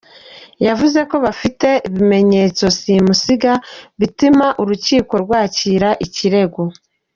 Yavuze 0.67 0.99
ko 1.09 1.15
bafite 1.25 1.67
ibimenyetso 1.87 2.63
simusiga 2.79 3.53
bituma 3.99 4.45
urukiko 4.61 5.13
rwakira 5.23 5.89
ikirego. 6.05 6.61